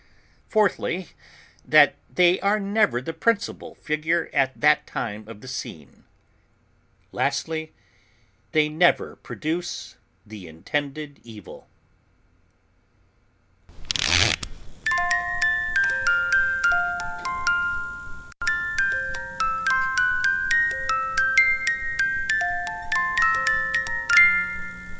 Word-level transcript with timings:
Fourthly, 0.47 1.09
that 1.63 1.93
they 2.13 2.39
are 2.39 2.59
never 2.59 3.01
the 3.01 3.13
principal 3.13 3.75
figure 3.75 4.29
at 4.33 4.59
that 4.59 4.87
time 4.87 5.23
on 5.27 5.41
the 5.41 5.47
scene: 5.47 5.89
and, 5.93 6.03
lastly, 7.11 7.71
they 8.51 8.67
never 8.67 9.15
produce 9.17 9.97
the 10.25 10.47
intended 10.47 11.19
evil. 11.23 11.67